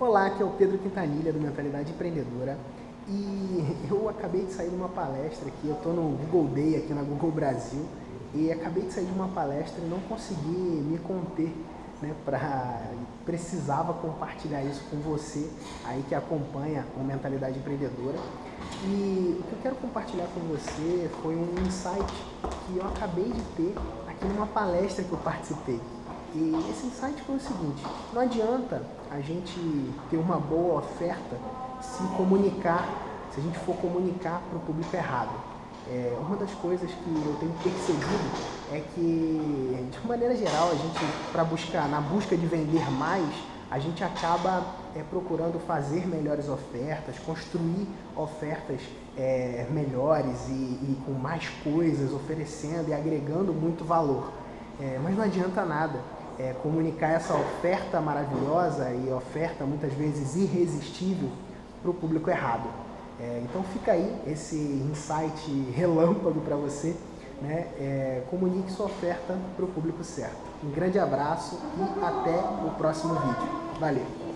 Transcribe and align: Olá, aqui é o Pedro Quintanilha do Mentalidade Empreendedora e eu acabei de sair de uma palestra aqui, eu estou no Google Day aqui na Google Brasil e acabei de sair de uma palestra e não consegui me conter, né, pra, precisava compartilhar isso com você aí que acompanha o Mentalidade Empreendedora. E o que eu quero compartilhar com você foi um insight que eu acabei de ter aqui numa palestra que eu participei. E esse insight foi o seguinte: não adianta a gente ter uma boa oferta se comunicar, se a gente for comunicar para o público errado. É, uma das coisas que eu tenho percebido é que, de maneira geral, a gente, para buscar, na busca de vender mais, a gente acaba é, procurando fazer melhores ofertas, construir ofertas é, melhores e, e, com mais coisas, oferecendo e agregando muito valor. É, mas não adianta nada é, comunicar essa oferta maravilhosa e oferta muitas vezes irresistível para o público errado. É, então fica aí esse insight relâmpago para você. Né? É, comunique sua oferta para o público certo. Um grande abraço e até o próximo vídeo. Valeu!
Olá, 0.00 0.28
aqui 0.28 0.42
é 0.42 0.46
o 0.46 0.48
Pedro 0.52 0.78
Quintanilha 0.78 1.30
do 1.30 1.38
Mentalidade 1.38 1.92
Empreendedora 1.92 2.56
e 3.06 3.76
eu 3.92 4.08
acabei 4.08 4.46
de 4.46 4.52
sair 4.54 4.70
de 4.70 4.74
uma 4.74 4.88
palestra 4.88 5.48
aqui, 5.48 5.68
eu 5.68 5.74
estou 5.74 5.92
no 5.92 6.16
Google 6.16 6.54
Day 6.54 6.76
aqui 6.76 6.94
na 6.94 7.02
Google 7.02 7.30
Brasil 7.30 7.84
e 8.34 8.50
acabei 8.50 8.84
de 8.84 8.94
sair 8.94 9.04
de 9.04 9.12
uma 9.12 9.28
palestra 9.28 9.84
e 9.84 9.86
não 9.90 10.00
consegui 10.00 10.48
me 10.48 10.96
conter, 11.00 11.54
né, 12.00 12.14
pra, 12.24 12.80
precisava 13.26 13.92
compartilhar 13.92 14.64
isso 14.64 14.82
com 14.90 14.96
você 15.00 15.50
aí 15.84 16.02
que 16.08 16.14
acompanha 16.14 16.86
o 16.96 17.04
Mentalidade 17.04 17.58
Empreendedora. 17.58 18.16
E 18.82 19.38
o 19.38 19.42
que 19.42 19.52
eu 19.52 19.58
quero 19.62 19.76
compartilhar 19.76 20.28
com 20.28 20.40
você 20.48 21.10
foi 21.20 21.36
um 21.36 21.66
insight 21.66 22.10
que 22.66 22.78
eu 22.78 22.86
acabei 22.86 23.30
de 23.30 23.42
ter 23.54 23.74
aqui 24.08 24.24
numa 24.24 24.46
palestra 24.46 25.04
que 25.04 25.12
eu 25.12 25.18
participei. 25.18 25.78
E 26.34 26.54
esse 26.70 26.86
insight 26.86 27.20
foi 27.22 27.36
o 27.36 27.40
seguinte: 27.40 27.82
não 28.12 28.22
adianta 28.22 28.82
a 29.10 29.20
gente 29.20 29.58
ter 30.08 30.16
uma 30.16 30.36
boa 30.36 30.78
oferta 30.78 31.36
se 31.80 32.02
comunicar, 32.16 32.88
se 33.34 33.40
a 33.40 33.42
gente 33.42 33.58
for 33.58 33.74
comunicar 33.76 34.40
para 34.48 34.58
o 34.58 34.60
público 34.60 34.94
errado. 34.94 35.32
É, 35.88 36.16
uma 36.20 36.36
das 36.36 36.52
coisas 36.52 36.88
que 36.88 37.10
eu 37.26 37.36
tenho 37.40 37.52
percebido 37.64 38.30
é 38.70 38.80
que, 38.94 39.88
de 39.90 40.06
maneira 40.06 40.36
geral, 40.36 40.70
a 40.70 40.74
gente, 40.74 41.00
para 41.32 41.42
buscar, 41.42 41.88
na 41.88 42.00
busca 42.00 42.36
de 42.36 42.46
vender 42.46 42.88
mais, 42.92 43.28
a 43.68 43.78
gente 43.80 44.04
acaba 44.04 44.64
é, 44.94 45.02
procurando 45.02 45.58
fazer 45.58 46.06
melhores 46.06 46.48
ofertas, 46.48 47.18
construir 47.18 47.88
ofertas 48.14 48.80
é, 49.16 49.66
melhores 49.70 50.48
e, 50.48 50.52
e, 50.52 51.02
com 51.04 51.12
mais 51.12 51.48
coisas, 51.64 52.12
oferecendo 52.12 52.90
e 52.90 52.94
agregando 52.94 53.52
muito 53.52 53.84
valor. 53.84 54.30
É, 54.78 54.98
mas 55.02 55.16
não 55.16 55.24
adianta 55.24 55.64
nada 55.64 55.98
é, 56.40 56.54
comunicar 56.62 57.08
essa 57.08 57.34
oferta 57.34 58.00
maravilhosa 58.00 58.90
e 58.92 59.12
oferta 59.12 59.64
muitas 59.64 59.92
vezes 59.92 60.36
irresistível 60.36 61.28
para 61.82 61.90
o 61.90 61.94
público 61.94 62.30
errado. 62.30 62.68
É, 63.20 63.42
então 63.44 63.62
fica 63.62 63.92
aí 63.92 64.22
esse 64.26 64.56
insight 64.56 65.50
relâmpago 65.74 66.40
para 66.40 66.56
você. 66.56 66.96
Né? 67.42 67.68
É, 67.78 68.22
comunique 68.30 68.70
sua 68.70 68.86
oferta 68.86 69.36
para 69.56 69.64
o 69.64 69.68
público 69.68 70.04
certo. 70.04 70.36
Um 70.62 70.70
grande 70.70 70.98
abraço 70.98 71.58
e 71.78 72.04
até 72.04 72.38
o 72.66 72.70
próximo 72.76 73.14
vídeo. 73.14 73.48
Valeu! 73.78 74.29